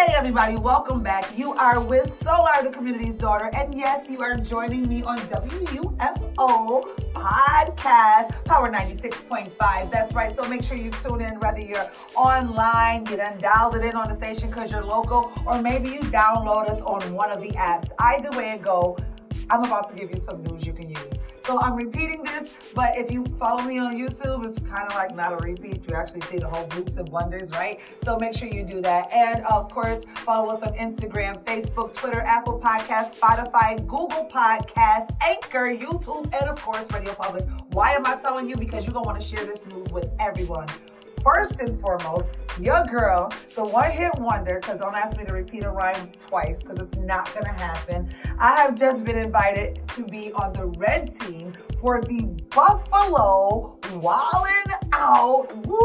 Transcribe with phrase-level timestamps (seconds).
[0.00, 1.36] Hey everybody, welcome back.
[1.36, 6.84] You are with Solar, the community's daughter, and yes, you are joining me on WUFO
[7.12, 9.90] podcast, Power 96.5.
[9.90, 10.34] That's right.
[10.34, 14.14] So make sure you tune in, whether you're online, you dialed it in on the
[14.14, 17.90] station because you're local, or maybe you download us on one of the apps.
[17.98, 18.96] Either way it go,
[19.50, 21.19] I'm about to give you some news you can use.
[21.44, 25.14] So I'm repeating this, but if you follow me on YouTube, it's kind of like
[25.14, 25.82] not a repeat.
[25.88, 27.80] You actually see the whole boots and blunders, right?
[28.04, 29.10] So make sure you do that.
[29.12, 35.74] And of course, follow us on Instagram, Facebook, Twitter, Apple Podcasts, Spotify, Google Podcasts, Anchor,
[35.74, 37.48] YouTube, and of course, Radio Public.
[37.70, 38.56] Why am I telling you?
[38.56, 40.68] Because you're going to want to share this news with everyone
[41.22, 45.64] first and foremost, your girl, the one hit wonder, because don't ask me to repeat
[45.64, 48.08] a rhyme twice, because it's not going to happen.
[48.38, 52.22] I have just been invited to be on the red team for the
[52.54, 55.54] Buffalo Wild 'N Out.
[55.66, 55.78] Woo,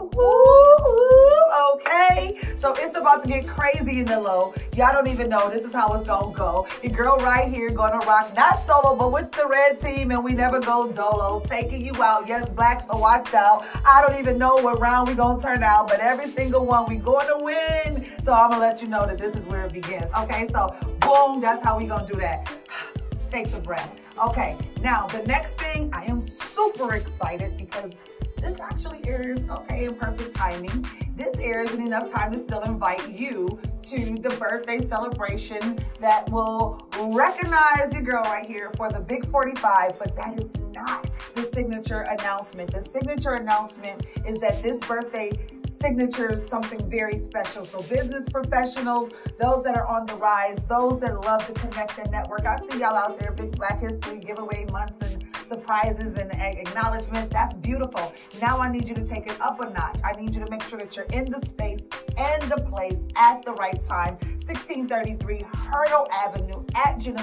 [0.00, 1.15] woo, woo.
[1.56, 2.38] Okay.
[2.56, 4.54] So it's about to get crazy in the low.
[4.74, 5.48] Y'all don't even know.
[5.48, 6.66] This is how it's to go.
[6.82, 7.74] Your girl right here to
[8.06, 11.42] rock, not solo, but with the red team, and we never go dolo.
[11.46, 12.28] Taking you out.
[12.28, 13.64] Yes, black, so watch out.
[13.84, 16.96] I don't even know what round we to turn out, but every single one we
[17.20, 18.06] to win.
[18.24, 20.06] So I'm to let you know that this is where it begins.
[20.18, 20.48] Okay.
[20.48, 22.50] So boom, that's how we to do that.
[23.30, 23.90] Takes a breath.
[24.22, 27.92] Okay, now the next thing, I am super excited because
[28.36, 30.86] this actually airs, okay, in perfect timing.
[31.16, 36.86] This airs in enough time to still invite you to the birthday celebration that will
[37.08, 42.00] recognize your girl right here for the Big 45, but that is not the signature
[42.00, 42.70] announcement.
[42.70, 45.32] The signature announcement is that this birthday
[45.80, 47.64] signature something very special.
[47.64, 52.10] So business professionals, those that are on the rise, those that love to connect and
[52.10, 52.44] network.
[52.46, 57.32] I see y'all out there, big Black History giveaway months and surprises and acknowledgments.
[57.32, 58.12] That's beautiful.
[58.40, 60.00] Now I need you to take it up a notch.
[60.04, 63.44] I need you to make sure that you're in the space and the place at
[63.44, 64.18] the right time.
[64.46, 67.22] 1633 Hurdle Avenue at Je ne.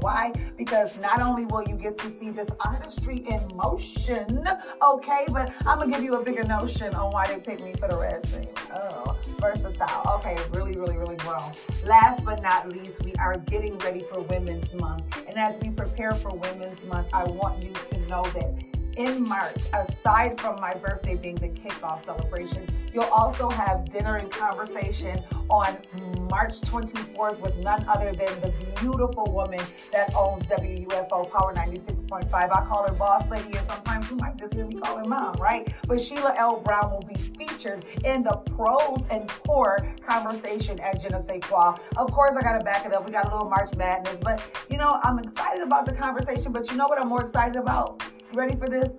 [0.00, 0.32] Why?
[0.56, 4.46] Because not only will you get to see this artistry in motion,
[4.82, 7.88] okay, but I'm gonna give you a bigger notion on why they picked me for
[7.88, 8.48] the red team.
[8.74, 10.02] Oh, versatile.
[10.16, 11.52] Okay, really, really, really grown.
[11.84, 15.04] Last but not least, we are getting ready for Women's Month.
[15.26, 18.54] And as we prepare for Women's Month, I want you to know that
[18.96, 24.30] in March, aside from my birthday being the kickoff celebration, you'll also have dinner and
[24.30, 25.76] conversation on
[26.30, 29.60] March 24th with none other than the beautiful woman
[29.92, 32.32] that owns WUFO Power 96.5.
[32.32, 35.34] I call her boss lady, and sometimes you might just hear me call her mom,
[35.36, 35.72] right?
[35.86, 36.60] But Sheila L.
[36.60, 41.40] Brown will be featured in the pros and poor conversation at Je ne.
[41.96, 43.04] Of course, I got to back it up.
[43.04, 46.52] We got a little March Madness, but you know, I'm excited about the conversation.
[46.52, 48.02] But you know what I'm more excited about?
[48.34, 48.90] Ready for this?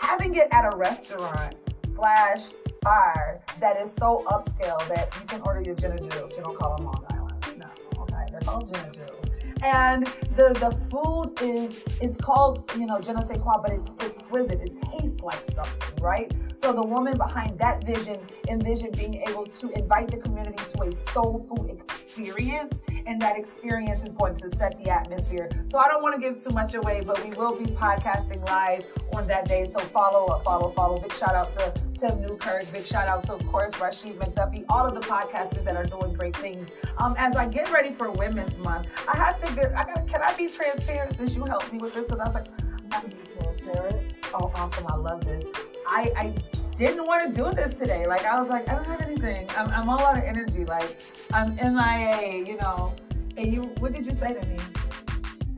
[0.00, 1.56] Having it at a restaurant
[1.94, 2.44] slash
[2.80, 6.32] bar that is so upscale that you can order your gin and juice.
[6.38, 7.34] You don't call them Long Island.
[7.58, 8.24] No, okay.
[8.30, 9.25] They're called gin and.
[9.62, 10.06] And
[10.36, 14.60] the the food is it's called, you know, je ne sais quoi, but it's exquisite.
[14.60, 16.30] It tastes like something, right?
[16.60, 18.18] So the woman behind that vision
[18.48, 24.02] envisioned being able to invite the community to a soul food experience and that experience
[24.04, 25.48] is going to set the atmosphere.
[25.68, 28.86] So I don't want to give too much away, but we will be podcasting live
[29.14, 29.70] on that day.
[29.72, 30.98] So follow up, follow, follow.
[30.98, 32.70] Big shout out to Tim Newkirk.
[32.72, 36.12] Big shout out to, of course, Rashid McDuffie, all of the podcasters that are doing
[36.14, 36.68] great things.
[36.98, 40.22] Um, as I get ready for Women's Month, I have to, Be, I got, can
[40.22, 42.06] I be transparent since you helped me with this?
[42.06, 42.46] Because I was like,
[42.92, 44.14] I can be transparent.
[44.34, 44.86] Oh, awesome.
[44.88, 45.44] I love this.
[45.88, 46.34] I, I
[46.76, 48.06] didn't want to do this today.
[48.06, 49.48] Like I was like, I don't have anything.
[49.56, 50.64] I'm, I'm all out of energy.
[50.64, 50.98] Like
[51.32, 52.94] I'm MIA, you know.
[53.36, 54.58] And you, what did you say to me?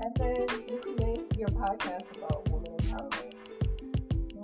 [0.00, 0.37] I said
[0.69, 3.38] you make your podcast about women empowerment.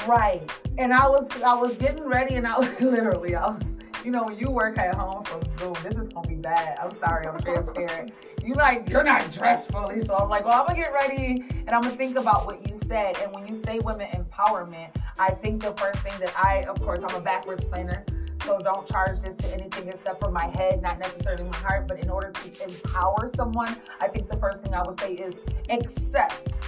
[0.06, 0.50] Right.
[0.76, 3.62] And I was, I was getting ready, and I was literally, I was,
[4.04, 6.78] you know, when you work at home from Zoom, this is gonna be bad.
[6.78, 8.12] I'm sorry, I'm transparent.
[8.44, 11.70] You like, you're not dressed fully, so I'm like, well, I'm gonna get ready, and
[11.70, 13.16] I'm gonna think about what you said.
[13.22, 17.00] And when you say women empowerment, I think the first thing that I, of course,
[17.02, 18.04] I'm a backwards planner.
[18.44, 21.88] So don't charge this to anything except for my head, not necessarily my heart.
[21.88, 25.34] But in order to empower someone, I think the first thing I would say is
[25.70, 26.58] accept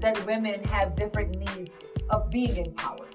[0.00, 1.70] that women have different needs
[2.10, 3.14] of being empowered,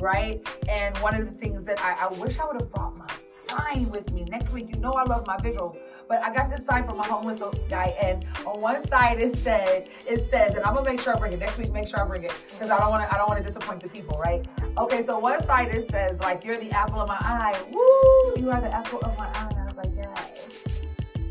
[0.00, 0.46] right?
[0.68, 3.06] And one of the things that I, I wish I would have brought my
[3.48, 4.68] sign with me next week.
[4.74, 5.76] You know I love my visuals,
[6.08, 9.36] but I got this sign from my home homeless guy, and on one side it
[9.38, 11.72] said it says, and I'm gonna make sure I bring it next week.
[11.72, 13.80] Make sure I bring it because I don't want to I don't want to disappoint
[13.80, 14.46] the people, right?
[14.78, 17.60] Okay, so one side it says like you're the apple of my eye.
[17.70, 19.48] Woo, you are the apple of my eye.
[19.50, 20.73] And I was like, yes.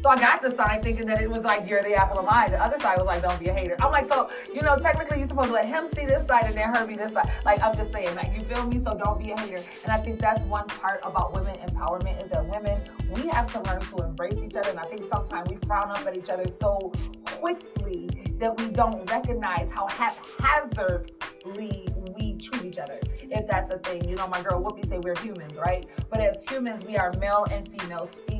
[0.04, 2.44] So I got the sign thinking that it was like, you're the apple of my
[2.44, 2.50] eye.
[2.50, 3.78] The other side was like, don't be a hater.
[3.80, 6.56] I'm like, so, you know, technically you're supposed to let him see this side and
[6.56, 7.32] then her be this side.
[7.46, 8.84] Like, I'm just saying, like, you feel me?
[8.84, 9.64] So don't be a hater.
[9.84, 13.62] And I think that's one part about women empowerment is that women, we have to
[13.62, 14.72] learn to embrace each other.
[14.72, 16.92] And I think sometimes we frown up at each other so
[17.24, 18.10] quickly
[18.40, 24.04] that we don't recognize how haphazardly we treat each other, if that's a thing.
[24.10, 25.86] You know, my girl Whoopi say we're humans, right?
[26.10, 28.33] But as humans, we are male and female species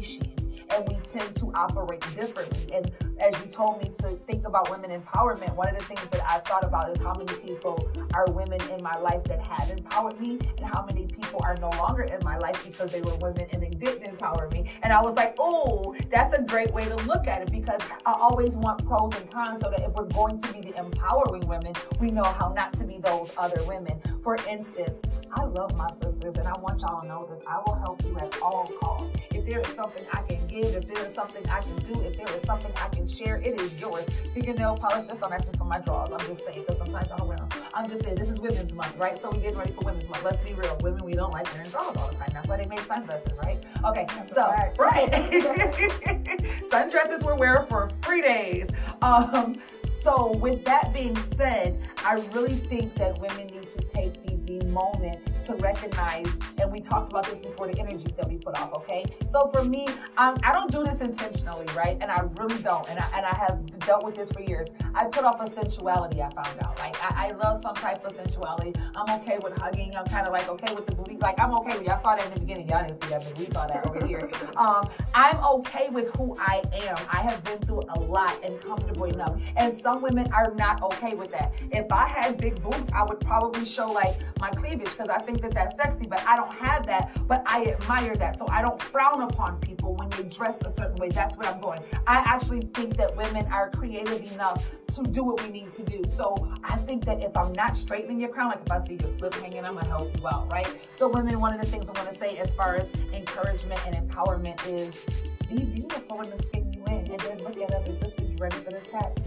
[0.74, 2.74] and we tend to operate differently.
[2.74, 6.22] And as you told me to think about women empowerment, one of the things that
[6.30, 10.20] I thought about is how many people are women in my life that have empowered
[10.20, 13.48] me, and how many people are no longer in my life because they were women
[13.52, 14.70] and they didn't empower me.
[14.82, 18.14] And I was like, oh, that's a great way to look at it because I
[18.14, 21.74] always want pros and cons so that if we're going to be the empowering women,
[22.00, 24.02] we know how not to be those other women.
[24.24, 25.00] For instance,
[25.36, 27.40] I love my sisters and I want y'all to know this.
[27.48, 29.14] I will help you at all costs.
[29.44, 32.16] If there is something I can give, if there is something I can do, if
[32.16, 34.06] there is something I can share, it is yours.
[34.24, 36.12] Speaking nail polish, just don't ask me for my drawers.
[36.14, 37.50] I'm just saying, because sometimes I don't wear them.
[37.74, 39.22] I'm just saying, this is Women's Month, right?
[39.22, 40.24] So we're getting ready for Women's Month.
[40.24, 40.78] Let's be real.
[40.82, 42.30] Women, we don't like wearing drawers all the time.
[42.32, 43.62] That's why they make sundresses, right?
[43.84, 44.48] Okay, so,
[44.80, 45.12] right.
[46.72, 48.70] sundresses we're wearing for free days.
[49.02, 49.58] Um,
[50.04, 54.66] so with that being said, I really think that women need to take the the
[54.66, 56.28] moment to recognize,
[56.60, 59.06] and we talked about this before, the energies that we put off, okay?
[59.30, 61.98] So for me, um, I don't do this intentionally, right?
[62.02, 62.88] And I really don't.
[62.90, 64.70] And I, and I have dealt with this for years.
[64.94, 66.78] I put off a sensuality, I found out.
[66.80, 68.74] Like, I, I love some type of sensuality.
[68.96, 69.96] I'm okay with hugging.
[69.96, 71.18] I'm kind of like okay with the booty.
[71.18, 72.70] Like, I'm okay with, y'all saw that in the beginning.
[72.70, 74.30] Y'all didn't see that, but we saw that over here.
[74.56, 76.96] Um, I'm okay with who I am.
[77.10, 79.40] I have been through a lot and comfortable enough.
[79.58, 81.54] And some women are not okay with that.
[81.72, 85.42] If I had big boobs, I would probably show like my cleavage because I think
[85.42, 88.40] that that's sexy, but I don't have that, but I admire that.
[88.40, 91.10] So I don't frown upon people when they dress a certain way.
[91.10, 91.80] That's what I'm going.
[92.08, 96.02] I actually think that women are creative enough to do what we need to do.
[96.16, 99.12] So I think that if I'm not straightening your crown, like if I see your
[99.18, 100.68] slip hanging, I'm gonna help you out, right?
[100.98, 104.10] So women, one of the things I want to say as far as encouragement and
[104.10, 105.06] empowerment is
[105.50, 108.30] be beautiful in the skin you in, and then look at other sisters.
[108.30, 109.18] You ready for this catch?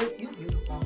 [0.00, 0.82] Sis, you beautiful.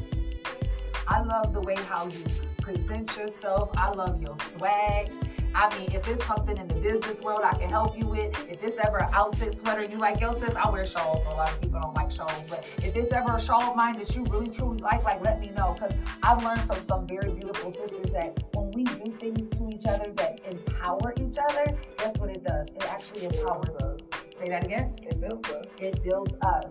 [1.07, 2.25] I love the way how you
[2.61, 3.71] present yourself.
[3.77, 5.09] I love your swag.
[5.55, 8.61] I mean, if it's something in the business world I can help you with, if
[8.61, 11.51] it's ever an outfit sweater you like, yo sis, I wear shawls, so a lot
[11.53, 12.45] of people don't like shawls.
[12.51, 15.39] But if it's ever a shawl of mine that you really truly like, like let
[15.39, 15.77] me know.
[15.79, 15.95] Because
[16.25, 20.11] I've learned from some very beautiful sisters that when we do things to each other
[20.17, 21.67] that empower each other,
[21.99, 22.67] that's what it does.
[22.75, 24.01] It actually empowers us.
[24.41, 24.97] Say that again.
[25.03, 25.67] It builds us.
[25.79, 26.67] It builds us.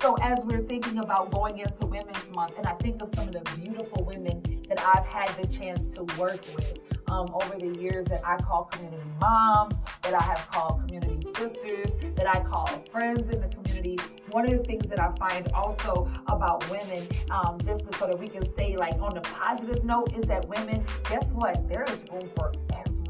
[0.00, 3.34] So as we're thinking about going into Women's Month, and I think of some of
[3.34, 6.78] the beautiful women that I've had the chance to work with
[7.08, 11.90] um, over the years that I call community moms, that I have called community sisters,
[12.14, 13.98] that I call friends in the community.
[14.30, 18.18] One of the things that I find also about women, um, just to, so that
[18.18, 21.68] we can stay like on the positive note, is that women, guess what?
[21.68, 22.52] There is room for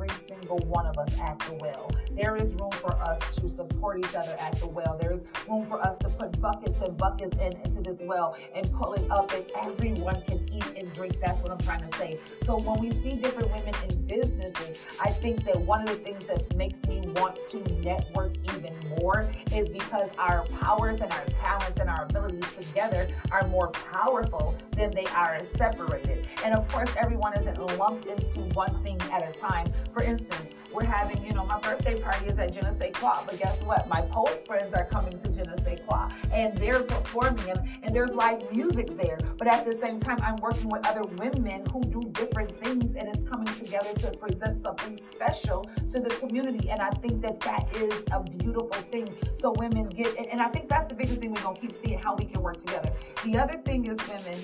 [0.00, 1.90] every single one of us at the well.
[2.12, 4.96] There is room for us to support each other at the well.
[5.00, 8.70] There is room for us to put buckets and buckets in, into this well and
[8.72, 11.18] pull it up and everyone can eat and drink.
[11.22, 12.18] That's what I'm trying to say.
[12.44, 16.24] So when we see different women in businesses, I think that one of the things
[16.26, 21.78] that makes me want to network even more is because our powers and our talents
[21.78, 26.26] and our abilities together are more powerful than they are separated.
[26.44, 29.72] And of course, everyone isn't lumped into one thing at a time.
[29.92, 33.22] For instance, we're having, you know, my birthday party is at Je ne sais quoi,
[33.26, 33.88] but guess what?
[33.88, 37.94] My poet friends are coming to Je ne sais quoi, and they're performing, and, and
[37.94, 39.18] there's live music there.
[39.36, 43.08] But at the same time, I'm working with other women who do different things, and
[43.08, 46.70] it's coming together to present something special to the community.
[46.70, 49.08] And I think that that is a beautiful thing.
[49.40, 51.98] So women get, and, and I think that's the biggest thing we're gonna keep seeing
[51.98, 52.92] how we can work together.
[53.24, 54.38] The other thing is women.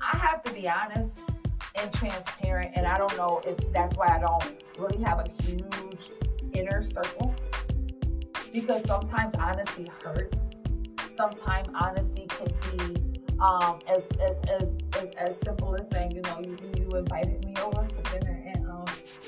[0.00, 1.10] I have to be honest
[1.74, 2.72] and transparent.
[2.74, 6.10] And I don't know if that's why I don't really have a huge
[6.52, 7.34] inner circle
[8.52, 10.36] because sometimes honesty hurts.
[11.16, 14.68] Sometimes honesty can be um, as, as, as,
[15.00, 18.66] as, as simple as saying, you know, you, you invited me over for dinner and
[18.68, 18.84] um,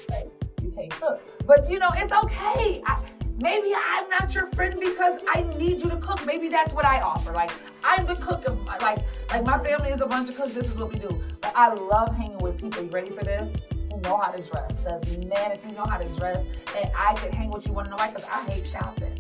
[0.09, 0.31] like,
[0.63, 1.23] you can't cook.
[1.47, 2.83] But, you know, it's okay.
[2.87, 3.01] I,
[3.41, 6.25] maybe I'm not your friend because I need you to cook.
[6.27, 7.33] Maybe that's what I offer.
[7.33, 7.51] Like
[7.85, 8.99] I'm the cook of like
[9.31, 10.55] like my family is a bunch of cooks.
[10.55, 11.23] This is what we do.
[11.47, 12.83] But I love hanging with people.
[12.83, 13.49] You ready for this?
[13.93, 14.73] Who know how to dress?
[14.73, 16.45] Because man, if you know how to dress,
[16.77, 17.73] and I can hang with you.
[17.73, 18.09] Want to know why?
[18.09, 19.16] Because I hate shopping.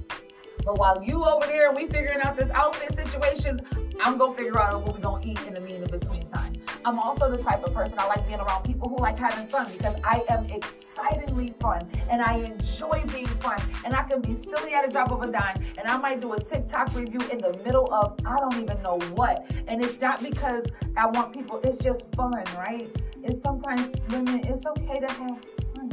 [0.67, 3.61] But while you over there and we figuring out this outfit situation,
[4.03, 6.55] I'm gonna figure out what we're gonna eat in the mean in between time.
[6.85, 9.71] I'm also the type of person I like being around people who like having fun
[9.71, 14.75] because I am excitingly fun and I enjoy being fun and I can be silly
[14.75, 17.57] at a drop of a dime and I might do a TikTok review in the
[17.65, 19.47] middle of I don't even know what.
[19.69, 20.65] And it's not because
[20.97, 22.91] I want people, it's just fun, right?
[23.23, 25.39] It's sometimes women, it's okay to have
[25.77, 25.93] fun.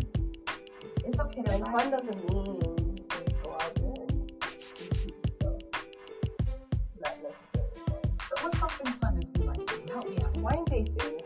[1.05, 1.71] It's okay to laugh.
[1.71, 2.72] fun doesn't mean
[10.53, 10.86] Help me.
[10.86, 11.24] Wine tasting is.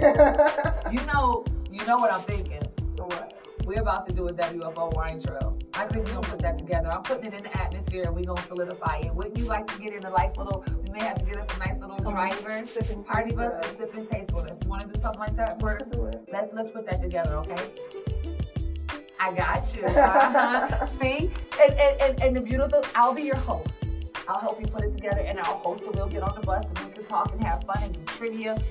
[0.92, 2.62] You know, you know what I'm thinking.
[2.96, 3.34] what?
[3.64, 5.58] We're about to do a WUFO wine trail.
[5.74, 6.90] I think we're gonna put that together.
[6.90, 9.14] I'm putting it in the atmosphere and we're gonna solidify it.
[9.14, 11.54] Wouldn't you like to get in a nice little, we may have to get us
[11.54, 14.58] a nice little driver, Sipping party bus and sip and taste with us.
[14.62, 15.60] You wanna do something like that?
[15.60, 15.78] For,
[16.32, 17.68] let's let's put that together, okay?
[19.20, 19.84] I got you.
[19.84, 20.86] Uh-huh.
[21.00, 21.30] See?
[21.60, 23.87] And, and, and, and the beautiful, I'll be your host.
[24.28, 25.94] I'll help you put it together and I'll host it.
[25.94, 28.62] We'll get on the bus and we can talk and have fun and do trivia.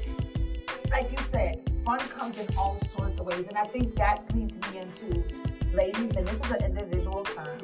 [0.92, 3.48] Like you said, fun comes in all sorts of ways.
[3.48, 5.24] And I think that leads me into
[5.74, 7.58] ladies, and this is an individual term,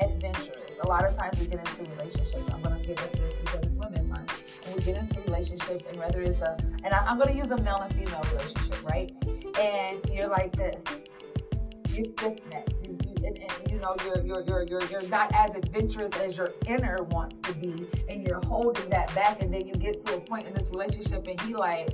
[0.00, 0.70] adventurous.
[0.82, 2.48] A lot of times we get into relationships.
[2.52, 4.44] I'm gonna give us this because it's women month.
[4.66, 7.60] And we get into relationships and whether it's a and I, I'm gonna use a
[7.62, 9.12] male and female relationship, right?
[9.58, 10.82] And you're like this.
[11.90, 12.38] You're stiff.
[13.24, 16.98] And, and you know you're, you're you're you're you're not as adventurous as your inner
[17.10, 19.42] wants to be, and you're holding that back.
[19.42, 21.90] And then you get to a point in this relationship, and he like,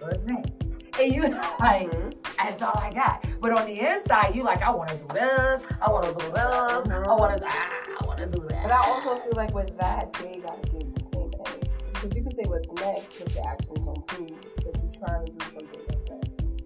[0.00, 0.52] what's next?
[0.98, 1.22] And you
[1.60, 2.14] like, Mhm.
[2.38, 3.26] that's all I got.
[3.40, 6.30] But on the inside, you like, I want to do this, I want to do
[6.32, 7.70] this, I want to, ah,
[8.00, 8.62] I want to do that.
[8.62, 12.22] But I also feel like with that, they gotta give the same thing Because you
[12.22, 15.85] can say what's next, but the actions don't prove that you're trying to do something.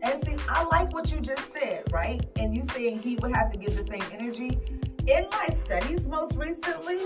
[0.03, 2.25] And see, I like what you just said, right?
[2.37, 4.59] And you saying he would have to give the same energy.
[5.07, 6.99] In my studies most recently,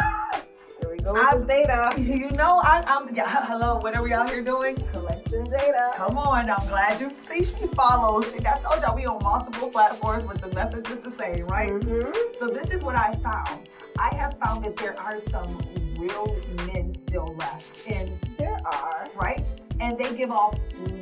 [0.00, 0.42] ah,
[0.80, 1.92] Here we go with I'm- data.
[1.98, 4.76] you know, I, I'm, yeah, hello, what are we out here doing?
[4.92, 5.92] Collecting data.
[5.94, 8.32] Come on, I'm glad you see she follows.
[8.32, 11.72] She, I told y'all we on multiple platforms, but the message is the same, right?
[11.72, 12.14] Mhm.
[12.38, 13.68] So this is what I found.
[13.98, 15.58] I have found that there are some
[15.98, 19.08] real men still left, and There are.
[19.16, 19.44] right,
[19.80, 20.56] and they give off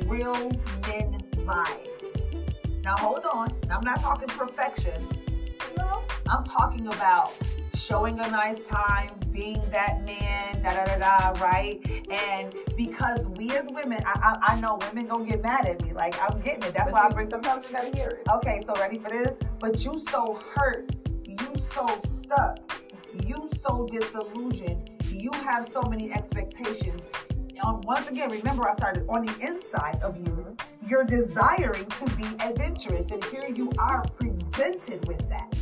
[0.05, 0.49] real
[0.87, 2.83] men vibes.
[2.83, 5.07] Now hold on, I'm not talking perfection.
[5.77, 6.03] No.
[6.29, 7.33] I'm talking about
[7.73, 10.97] showing a nice time, being that man, da da da
[11.31, 11.79] da, right?
[12.11, 15.93] And because we as women, I, I, I know women gonna get mad at me.
[15.93, 16.73] Like I'm getting it.
[16.73, 17.29] That's But why I bring.
[17.29, 18.27] Sometimes you gotta hear it.
[18.29, 19.37] Okay, so ready for this?
[19.59, 20.91] But you so hurt,
[21.25, 21.37] you
[21.73, 21.87] so
[22.19, 22.59] stuck,
[23.25, 27.01] you so disillusioned, you have so many expectations.
[27.63, 30.55] Um, once again, remember I started on the inside of you.
[30.87, 35.53] You're desiring to be adventurous, and here you are presented with that.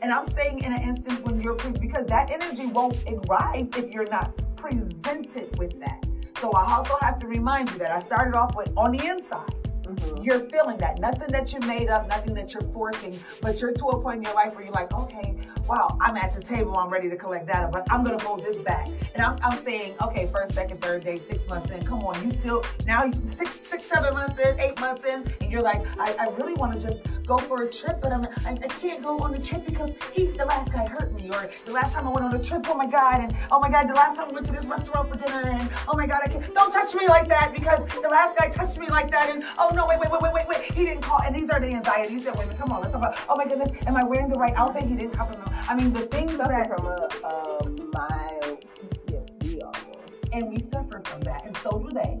[0.00, 2.96] And I'm saying in an instance when you're pre- because that energy won't
[3.28, 6.02] rise if you're not presented with that.
[6.40, 9.54] So I also have to remind you that I started off with on the inside.
[9.82, 10.24] Mhm.
[10.24, 10.98] You're feeling that.
[10.98, 14.22] Nothing that you made up, nothing that you're forcing, but you're to a point in
[14.22, 15.36] your life where you're like, okay,
[15.70, 18.58] wow, I'm at the table, I'm ready to collect data, but I'm gonna hold this
[18.58, 18.88] back.
[19.14, 22.32] And I'm, I'm saying, okay, first, second, third day, six months in, come on, you
[22.32, 26.24] still, now six, six, seven months in, eight months in, and you're like, I, I
[26.30, 29.38] really wanna just go for a trip, but I'm, I, I can't go on the
[29.38, 32.34] trip because he, the last guy hurt me, or the last time I went on
[32.34, 34.52] a trip, oh my God, and oh my God, the last time we went to
[34.52, 37.52] this restaurant for dinner, and oh my God, I can't, don't touch me like that
[37.54, 40.32] because the last guy touched me like that, and oh no, wait, wait, wait, wait,
[40.32, 42.92] wait, wait, he didn't call, and these are the anxieties that women, come on, let's
[42.92, 44.82] talk about, oh my goodness, am I wearing the right outfit?
[44.82, 45.59] He didn't compliment me.
[45.68, 48.64] I mean, the things Suffer that, from a, a mild
[49.06, 50.12] PTSD almost.
[50.32, 52.20] and we suffer from that, and so do they.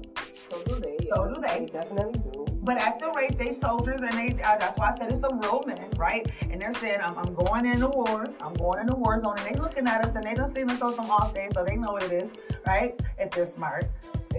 [0.50, 0.96] So do they.
[1.08, 1.34] So yes.
[1.34, 1.58] do they.
[1.60, 2.46] They definitely do.
[2.62, 5.40] But at the rate, they soldiers, and they uh, that's why I said it's some
[5.40, 6.30] real men, right?
[6.50, 9.36] And they're saying, I'm, I'm going in the war, I'm going in the war zone,
[9.38, 11.64] and they looking at us, and they done seen us on some off days, so
[11.64, 12.30] they know what it is,
[12.66, 13.00] right?
[13.18, 13.90] If they're smart,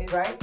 [0.04, 0.38] It's- right?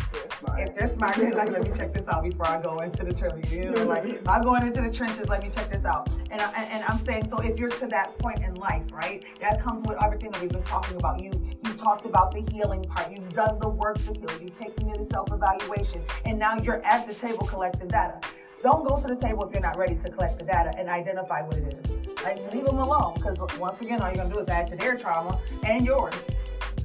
[0.56, 3.52] If they're smart, like, let me check this out before I go into the trenches.
[3.52, 6.08] You know, like I'm going into the trenches, let me check this out.
[6.30, 9.60] And, I, and I'm saying, so if you're to that point in life, right, that
[9.62, 11.20] comes with everything that we've been talking about.
[11.22, 11.32] You
[11.64, 13.10] you talked about the healing part.
[13.10, 14.30] You've done the work to heal.
[14.40, 18.20] You've taken it in self-evaluation, and now you're at the table collecting data.
[18.62, 21.42] Don't go to the table if you're not ready to collect the data and identify
[21.42, 21.90] what it is.
[22.24, 24.96] Like leave them alone, because once again, all you're gonna do is add to their
[24.96, 26.14] trauma and yours.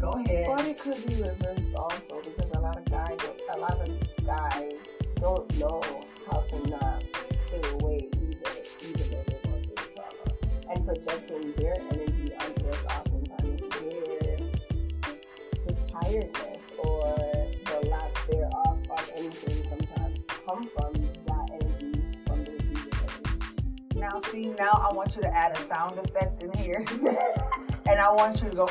[0.03, 0.47] Go ahead.
[0.53, 3.17] But it could be reversed also because a lot of guys,
[3.55, 4.71] a lot of guys
[5.15, 5.81] don't know
[6.29, 7.05] how to not
[7.47, 10.75] stay away either, even though they're going through trauma.
[10.75, 14.37] And projecting their energy onto us oftentimes where
[15.67, 17.15] the tiredness or
[17.63, 20.93] the lack thereof of anything sometimes come from
[21.27, 24.01] that energy from the receiving.
[24.01, 26.83] Now see, now I want you to add a sound effect in here.
[27.85, 28.67] and I want you to go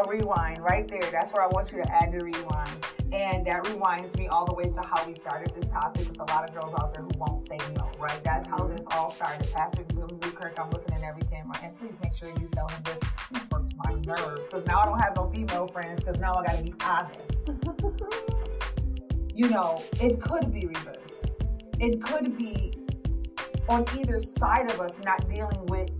[0.00, 0.58] a rewind.
[0.58, 1.10] Right there.
[1.10, 2.86] That's where I want you to add the rewind.
[3.12, 6.04] And that rewinds me all the way to how we started this topic.
[6.04, 8.22] There's a lot of girls out there who won't say no, right?
[8.24, 9.46] That's how this all started.
[9.52, 9.84] Pastor
[10.34, 11.58] Kirk, I'm looking in every camera.
[11.62, 12.98] And please make sure you tell him this.
[13.30, 14.40] He works my nerves.
[14.48, 17.50] Because now I don't have no female friends because now I got to be honest.
[19.34, 21.26] you know, it could be reversed.
[21.78, 22.72] It could be
[23.68, 25.90] on either side of us not dealing with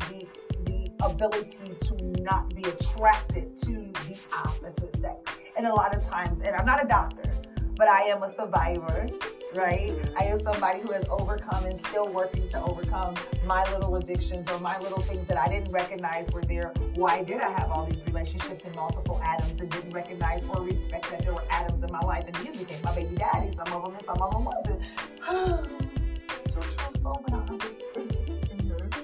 [1.03, 5.37] ability to not be attracted to the opposite sex.
[5.57, 7.33] And a lot of times, and I'm not a doctor,
[7.77, 9.07] but I am a survivor,
[9.55, 9.93] right?
[10.19, 14.59] I am somebody who has overcome and still working to overcome my little addictions or
[14.61, 16.73] my little things that I didn't recognize were there.
[16.95, 21.11] Why did I have all these relationships and multiple atoms and didn't recognize or respect
[21.11, 23.85] that there were atoms in my life and these became my baby daddy, some of
[23.85, 24.81] them and some of them wasn't.
[26.53, 27.72] so truthful, but mm-hmm.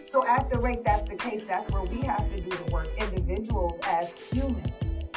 [0.09, 2.89] So at the rate that's the case, that's where we have to do the work,
[2.99, 4.73] individuals as humans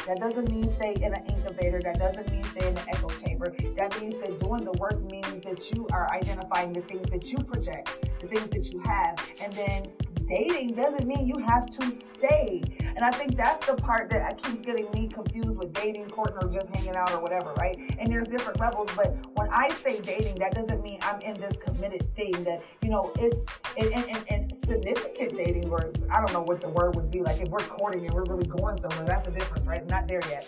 [0.07, 1.79] that doesn't mean stay in an incubator.
[1.81, 3.55] That doesn't mean stay in an echo chamber.
[3.77, 7.37] That means that doing the work means that you are identifying the things that you
[7.37, 9.85] project, the things that you have, and then
[10.31, 12.63] dating doesn't mean you have to stay.
[12.95, 16.47] And I think that's the part that keeps getting me confused with dating, courting, or
[16.53, 17.77] just hanging out or whatever, right?
[17.99, 18.89] And there's different levels.
[18.95, 22.89] But when I say dating, that doesn't mean I'm in this committed thing that, you
[22.89, 23.45] know, it's
[23.77, 25.99] and, and, and significant dating words.
[26.09, 27.41] I don't know what the word would be like.
[27.41, 29.85] If we're courting and we're really going somewhere, that's the difference, right?
[29.87, 30.47] not there yet.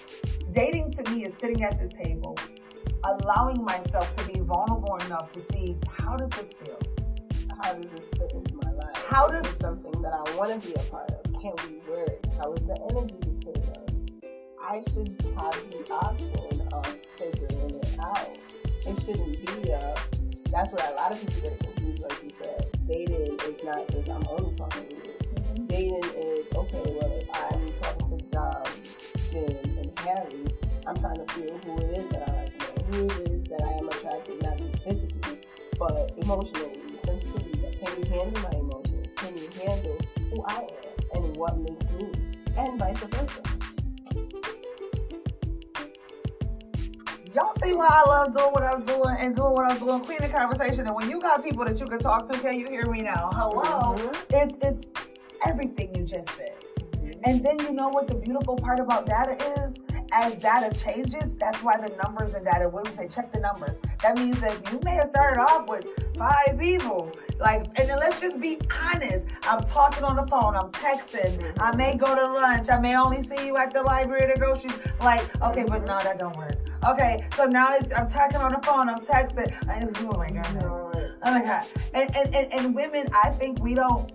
[0.54, 2.38] Dating to me is sitting at the table,
[3.04, 6.80] allowing myself to be vulnerable enough to see how does this feel?
[7.62, 8.53] How does this life?
[9.14, 11.22] How does something that I want to be a part of?
[11.40, 12.18] Can we work?
[12.36, 13.94] How is the energy between us?
[14.60, 18.36] I should have the option of figuring it out.
[18.66, 19.96] It shouldn't be a.
[20.50, 22.02] That's what a lot of people get confused.
[22.02, 25.02] Like you said, dating is not just I'm only talking to you.
[25.04, 25.68] Mm-hmm.
[25.68, 26.82] Dating is okay.
[26.84, 28.66] Well, if I'm talking to John,
[29.30, 30.48] Jim, and Harry,
[30.88, 32.54] I'm trying to feel who it is that I like,
[32.90, 35.40] you know, who it is that I am attracted, not just physically,
[35.78, 37.78] but emotionally, sensitivity.
[37.78, 38.83] Can you handle my emotions?
[39.34, 39.98] Can you handle
[40.30, 40.68] who I
[41.16, 42.12] am and what makes me?
[42.56, 43.42] And vice versa.
[47.34, 50.30] Y'all see why I love doing what I'm doing and doing what I'm doing, cleaning
[50.30, 50.86] conversation.
[50.86, 53.32] And when you got people that you can talk to, can you hear me now?
[53.34, 53.96] Hello.
[53.96, 54.36] Mm-hmm.
[54.36, 54.86] It's it's
[55.44, 56.54] everything you just said.
[56.78, 57.12] Mm-hmm.
[57.24, 59.74] And then you know what the beautiful part about data is?
[60.12, 63.78] As data changes, that's why the numbers and data, when we say check the numbers,
[64.04, 67.12] that means that you may have started off with five people.
[67.40, 69.26] Like, and then let's just be honest.
[69.44, 73.24] I'm talking on the phone, I'm texting, I may go to lunch, I may only
[73.24, 74.74] see you at the library or the groceries.
[75.00, 76.56] Like, okay, but no, that don't work.
[76.88, 79.52] Okay, so now I'm talking on the phone, I'm texting.
[79.68, 81.14] I, oh my god.
[81.26, 81.66] Oh my god.
[81.94, 84.12] And, and, and, and women, I think we don't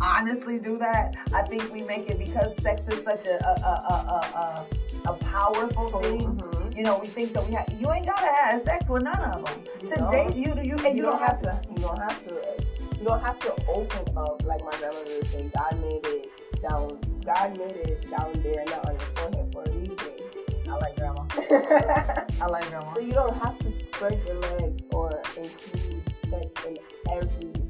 [0.00, 1.16] honestly do that.
[1.32, 4.66] I think we make it because sex is such a a, a,
[5.06, 6.36] a, a powerful thing.
[6.36, 6.76] Mm-hmm.
[6.76, 7.68] You know, we think that we have.
[7.78, 9.64] You ain't gotta have sex with none of them.
[9.80, 11.60] Today, you you and you, don't, have, to.
[11.70, 12.34] You don't have to.
[12.98, 15.50] You don't have to open up like my grandmother would say.
[15.56, 16.28] God made it
[16.62, 16.88] down.
[17.24, 19.96] God made it down there, not on your forehead for a reason.
[20.68, 21.24] I like grandma.
[22.42, 22.94] I like grandma.
[22.94, 26.76] So you don't have to spread your legs or include sex in
[27.10, 27.60] every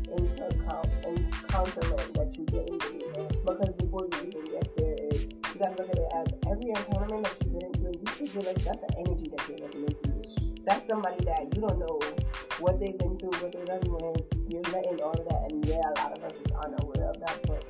[1.51, 3.01] compliment that you get into.
[3.45, 7.21] Because before you even get there, is you gotta look at it as every encounter
[7.23, 9.80] that you get into, you should like that's the energy that you're letting into.
[10.71, 11.99] That's somebody that you don't know
[12.61, 14.15] what they've been through, what they've done when
[14.49, 15.51] you're letting all of that.
[15.51, 17.65] And yeah, a lot of us are unaware of that, but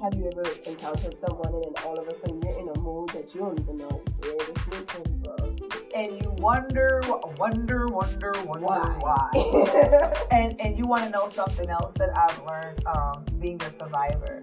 [0.00, 3.10] have you ever encountered someone and then all of a sudden you're in a mood
[3.10, 5.56] that you don't even know where this mood came from?
[5.94, 7.02] And you wonder,
[7.36, 8.96] wonder, wonder, wonder why.
[9.00, 10.14] why.
[10.30, 14.40] and and you want to know something else that I've learned um, being a survivor.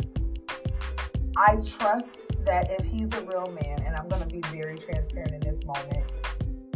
[1.36, 5.32] I trust that if he's a real man, and I'm going to be very transparent
[5.32, 6.06] in this moment,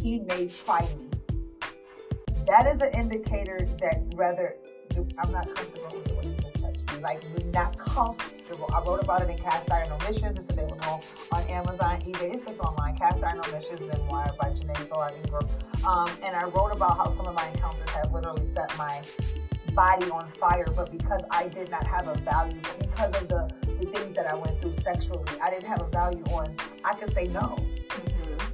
[0.02, 1.07] he may try me.
[2.48, 4.56] That is an indicator that rather
[5.18, 7.00] I'm not comfortable with the way just touched me.
[7.02, 8.70] Like, we're not comfortable.
[8.74, 10.40] I wrote about it in Cast Iron Omissions.
[10.40, 12.34] It's available on Amazon, eBay.
[12.34, 12.96] It's just online.
[12.96, 15.48] Cast Iron Omissions, Memoir by Janae Solar Ingram.
[15.86, 19.04] Um, and I wrote about how some of my encounters have literally set my
[19.74, 23.92] body on fire, but because I did not have a value, because of the, the
[23.92, 26.56] things that I went through sexually, I didn't have a value on,
[26.86, 27.58] I could say no.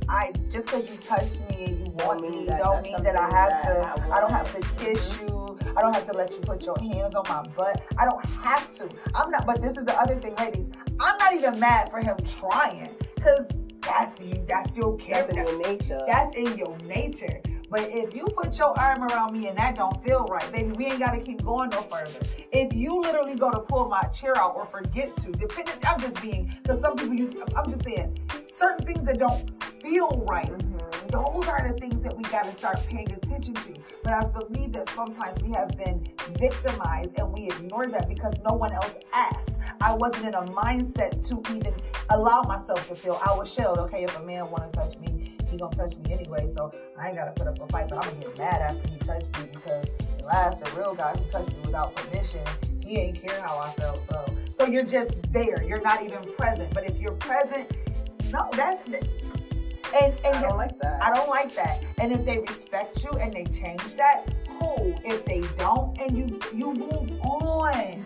[0.09, 3.49] I just because you touch me and you want me, don't mean that I have
[3.49, 4.03] that to.
[4.11, 5.27] I, I, don't have to kiss mm-hmm.
[5.27, 5.59] you.
[5.77, 7.83] I don't have to let you put your hands on my butt.
[7.97, 8.89] I don't have to.
[9.15, 10.69] I'm not, but this is the other thing, ladies.
[10.99, 13.45] I'm not even mad for him trying because
[13.81, 15.33] that's the, that's your character.
[15.35, 15.99] That's in your nature.
[16.07, 17.41] That's in your nature.
[17.73, 20.85] But if you put your arm around me and that don't feel right, baby, we
[20.85, 22.19] ain't gotta keep going no further.
[22.51, 26.21] If you literally go to pull my chair out or forget to, depending, I'm just
[26.21, 29.51] being, because some people, you, I'm just saying, certain things that don't
[29.83, 30.49] feel right.
[30.49, 31.07] Mm-hmm.
[31.07, 33.73] Those are the things that we got to start paying attention to.
[34.03, 36.07] But I believe that sometimes we have been
[36.39, 39.51] victimized and we ignore that because no one else asked.
[39.81, 41.75] I wasn't in a mindset to even
[42.09, 43.19] allow myself to feel.
[43.25, 43.77] I was shelled.
[43.79, 46.49] Okay, if a man want to touch me, he gonna touch me anyway.
[46.55, 47.89] So I ain't gotta put up a fight.
[47.89, 51.11] But I'm gonna get mad after he touched me because the last a real guy
[51.11, 52.41] who touched me without permission,
[52.83, 54.01] he ain't care how I felt.
[54.09, 55.61] So so you're just there.
[55.63, 56.73] You're not even present.
[56.73, 57.69] But if you're present,
[58.31, 59.07] no, that, that
[59.93, 61.03] and, and I don't like that.
[61.03, 61.83] I don't like that.
[61.97, 64.95] And if they respect you and they change that, cool.
[65.03, 68.05] If they don't, and you you move on.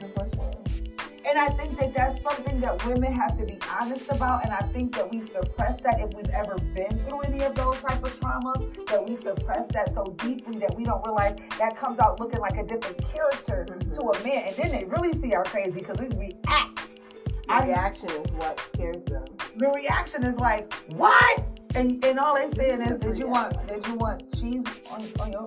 [1.30, 4.46] And I think that that's something that women have to be honest about.
[4.46, 7.76] And I think that we suppress that if we've ever been through any of those
[7.82, 12.00] type of traumas, that we suppress that so deeply that we don't realize that comes
[12.00, 13.92] out looking like a different character mm-hmm.
[13.92, 14.48] to a man.
[14.48, 17.00] And then they really see our crazy because we react.
[17.48, 19.26] The reaction is what scares them.
[19.58, 21.44] The reaction is like, what?
[21.78, 25.32] And and all they saying is, did you want did you want cheese on, on
[25.32, 25.46] your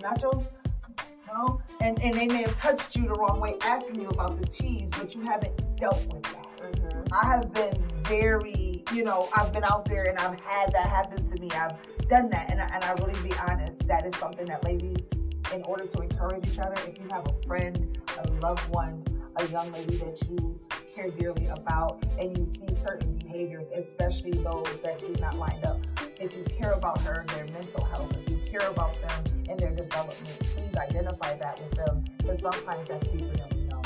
[0.00, 0.44] nachos?
[1.28, 1.62] No.
[1.80, 4.90] And and they may have touched you the wrong way, asking you about the cheese,
[4.98, 6.72] but you haven't dealt with that.
[6.72, 7.14] Mm-hmm.
[7.14, 11.24] I have been very, you know, I've been out there and I've had that happen
[11.30, 11.48] to me.
[11.52, 11.76] I've
[12.08, 15.08] done that, and I, and I really be honest, that is something that ladies,
[15.54, 19.04] in order to encourage each other, if you have a friend, a loved one,
[19.36, 20.58] a young lady that you
[20.92, 23.15] care dearly about and you see certain
[23.46, 25.78] behaviors, especially those that do not line up.
[26.20, 29.72] If you care about her, their mental health, if you care about them and their
[29.72, 33.82] development, please identify that with them because sometimes that's deeper than we know.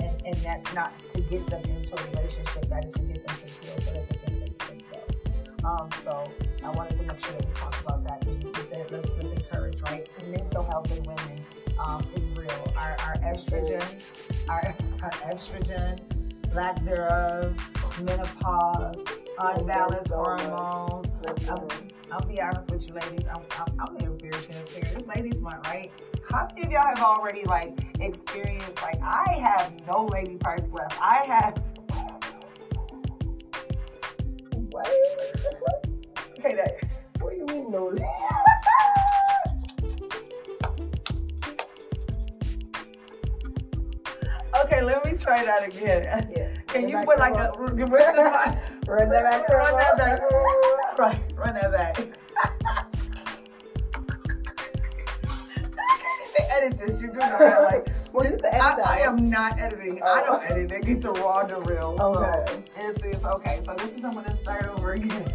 [0.00, 3.36] And, and that's not to get them into a relationship, that is to get them
[3.36, 5.16] to heal so that they can to themselves.
[5.64, 6.32] Um, so
[6.64, 9.42] I wanted to make sure that we talked about that because you said let's, let's
[9.42, 10.08] encourage, right?
[10.26, 11.44] Mental health in women
[11.78, 12.72] um, is real.
[12.76, 13.84] Our, our estrogen,
[14.48, 15.98] our, our estrogen,
[16.54, 17.54] lack thereof,
[18.02, 18.96] menopause,
[19.38, 21.08] oh, unbalanced hormones.
[21.48, 21.68] I'm,
[22.12, 23.26] I'll be honest with you, ladies.
[23.28, 24.94] I'm, I'm, I'm being very transparent.
[24.94, 25.90] This ladies month, right?
[26.30, 28.82] How many of y'all have already like experienced?
[28.82, 31.00] Like, I have no lady parts left.
[31.00, 31.62] I have.
[34.70, 34.88] What?
[36.38, 36.76] okay, that.
[37.20, 37.94] What do you mean no?
[44.64, 46.25] Okay, let me try that again.
[46.80, 49.48] Can you put like a run that Run that back.
[49.48, 49.96] Run that
[50.96, 51.36] back.
[51.38, 51.96] Run that back.
[56.56, 57.00] edit this.
[57.00, 57.62] You do know that.
[57.62, 60.00] Like, well, you edit I, I, am not editing.
[60.02, 60.12] Oh.
[60.12, 60.46] I don't oh.
[60.54, 60.68] edit.
[60.68, 61.96] They get the raw, the real.
[62.00, 62.44] Okay.
[62.46, 63.60] So it's, it's okay.
[63.64, 65.32] So this is I'm gonna start over again.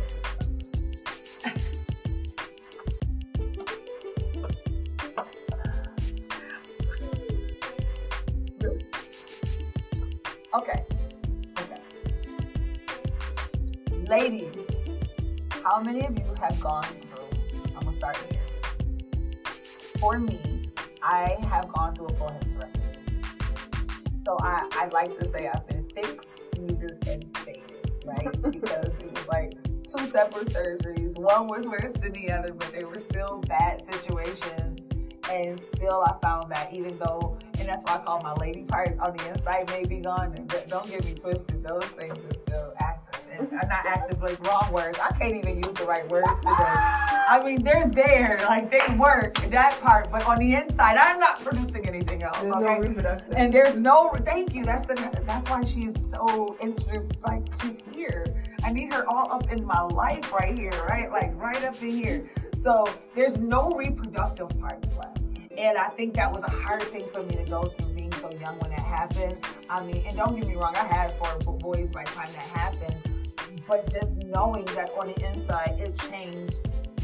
[16.51, 17.73] Many of you have gone through?
[17.75, 18.41] I'm gonna start here.
[19.99, 20.63] For me,
[21.01, 24.25] I have gone through a full hysterectomy.
[24.25, 28.41] So I, I like to say I've been fixed, neutered, and stated, right?
[28.51, 31.17] because it was like two separate surgeries.
[31.17, 34.87] One was worse than the other, but they were still bad situations.
[35.29, 38.97] And still, I found that even though and that's why I call my lady parts
[38.99, 40.33] on the inside may be gone.
[40.35, 42.90] And don't get me twisted; those things are still active.
[43.37, 44.97] And I'm not active, like wrong words.
[45.01, 46.51] I can't even use the right words today.
[46.51, 51.39] I mean, they're there, like they work that part, but on the inside, I'm not
[51.43, 52.37] producing anything else.
[52.41, 53.33] There's okay, no reproduction.
[53.35, 54.09] and there's no.
[54.25, 54.65] Thank you.
[54.65, 57.17] That's a, that's why she's so interested.
[57.25, 58.25] Like she's here.
[58.63, 61.09] I need her all up in my life right here, right?
[61.09, 62.29] Like right up in here.
[62.63, 65.19] So there's no reproductive parts left.
[65.57, 68.31] And I think that was a hard thing for me to go through being so
[68.39, 69.37] young when it happened.
[69.69, 72.43] I mean, and don't get me wrong, I had four boys by the time that
[72.43, 73.10] happened.
[73.71, 76.55] But just knowing that on the inside, it changed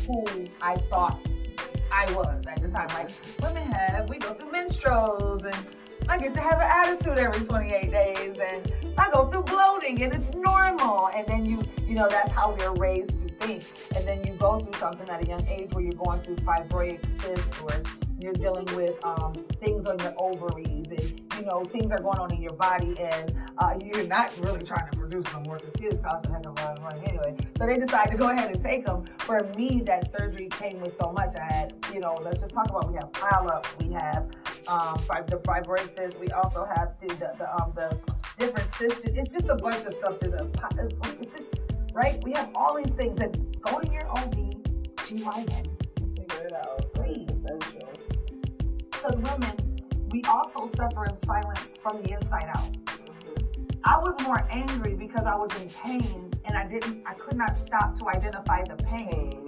[0.06, 0.26] who
[0.62, 1.18] I thought
[1.90, 2.90] I was at the time.
[2.90, 3.10] Like
[3.42, 5.56] women have, we go through menstruals and
[6.10, 10.14] I get to have an attitude every 28 days and I go through bloating and
[10.14, 11.08] it's normal.
[11.16, 13.64] And then you, you know, that's how we are raised to think.
[13.96, 17.00] And then you go through something at a young age where you're going through fibroid
[17.22, 17.82] cyst or
[18.20, 22.34] you're dealing with um, things on your ovaries and you know things are going on
[22.34, 26.02] in your body and uh, you're not really trying to produce no more because kids
[26.02, 27.36] cost a heck of a lot of money anyway.
[27.58, 30.98] So they decide to go ahead and take them for me that surgery came with
[30.98, 31.36] so much.
[31.36, 34.26] I had you know let's just talk about we have polyps we have
[34.68, 37.98] um, the fibrosis we also have the, the, the, um, the
[38.38, 40.50] different cysts it's just a bunch of stuff there's a
[41.20, 41.48] it's just
[41.94, 42.24] right?
[42.24, 44.58] We have all these things and go to your ob gyn
[49.08, 52.70] because women, we also suffer in silence from the inside out.
[53.84, 57.58] I was more angry because I was in pain and I didn't, I could not
[57.66, 59.47] stop to identify the pain.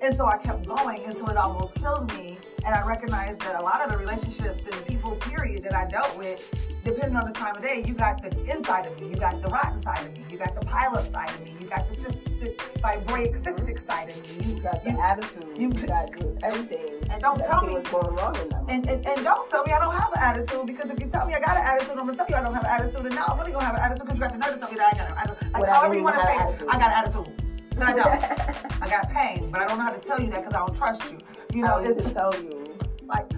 [0.00, 2.38] And so I kept going until it almost killed me.
[2.64, 6.16] And I recognized that a lot of the relationships and people, period, that I dealt
[6.16, 6.48] with,
[6.84, 9.48] depending on the time of day, you got the inside of me, you got the
[9.48, 11.96] rotten side of me, you got the pile up side of me, you got the
[11.96, 16.10] cystic, fibroic cystic side of me, you got the you, attitude, you, you got
[16.44, 16.88] everything.
[17.10, 18.66] And don't tell me what's going wrong in them.
[18.68, 21.26] And, and, and don't tell me I don't have an attitude because if you tell
[21.26, 23.06] me I got an attitude, I'm gonna tell you I don't have an attitude.
[23.06, 24.70] And now I'm really gonna have an attitude because you got the nerve to tell
[24.70, 25.52] me that I got an attitude.
[25.52, 27.47] Like, however you want to say, it, I got an attitude.
[27.78, 28.82] But I don't.
[28.82, 30.76] I got pain, but I don't know how to tell you that because I don't
[30.76, 31.18] trust you.
[31.54, 32.64] You know, it's to tell you.
[33.04, 33.30] Like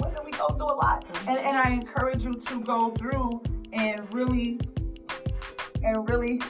[0.00, 4.12] women, we go through a lot, and and I encourage you to go through and
[4.14, 4.60] really,
[5.82, 6.40] and really,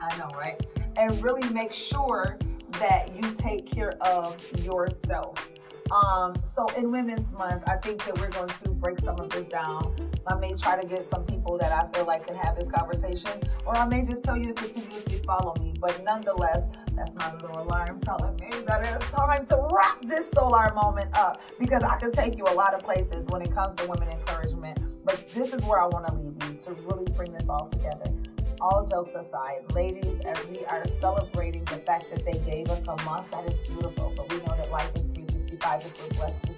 [0.00, 0.64] I know, right?
[0.96, 2.38] And really make sure
[2.72, 5.48] that you take care of yourself.
[5.90, 9.46] Um, so in Women's Month, I think that we're going to break some of this
[9.48, 9.94] down.
[10.28, 13.30] I may try to get some people that I feel like can have this conversation,
[13.64, 15.74] or I may just tell you to continuously follow me.
[15.80, 20.72] But nonetheless, that's my little alarm telling me that it's time to wrap this solar
[20.74, 23.86] moment up because I can take you a lot of places when it comes to
[23.86, 24.78] women encouragement.
[25.04, 28.12] But this is where I want to leave you to really bring this all together
[28.60, 33.02] all jokes aside, ladies, as we are celebrating the fact that they gave us a
[33.04, 34.12] month, that is beautiful.
[34.16, 36.55] But we know that life is 365 if we're blessed to.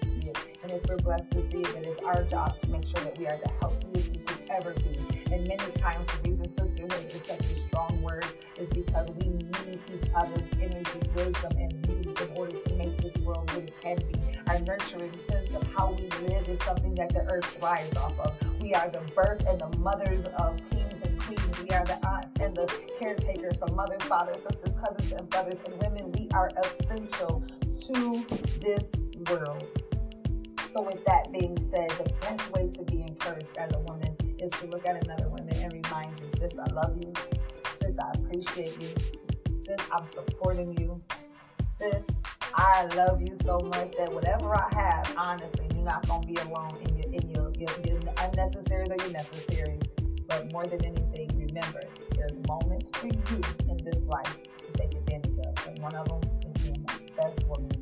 [0.69, 3.19] And if we're blessed to see it, it is our job to make sure that
[3.19, 4.99] we are the healthiest we could ever be.
[5.33, 8.27] And many times the reason sisterhood is such a strong word
[8.59, 13.17] is because we need each other's energy, wisdom, and beauty in order to make this
[13.25, 14.21] world what it can be.
[14.49, 18.35] Our nurturing sense of how we live is something that the earth thrives off of.
[18.61, 21.63] We are the birth and the mothers of kings and queens.
[21.63, 25.81] We are the aunts and the caretakers for mothers, fathers, sisters, cousins, and brothers and
[25.81, 26.13] women.
[26.13, 27.43] We are essential
[27.87, 28.27] to
[28.61, 28.85] this
[29.31, 29.78] world.
[30.73, 34.51] So, with that being said, the best way to be encouraged as a woman is
[34.61, 37.11] to look at another woman and remind you, sis, I love you.
[37.81, 38.89] Sis, I appreciate you.
[39.57, 41.01] Sis, I'm supporting you.
[41.71, 42.05] Sis,
[42.55, 46.77] I love you so much that whatever I have, honestly, you're not gonna be alone
[46.83, 49.81] in your in your, your, your unnecessaries or your necessaries.
[50.29, 51.81] But more than anything, remember
[52.15, 55.67] there's moments for you in this life to take advantage of.
[55.67, 57.78] And one of them is being the best woman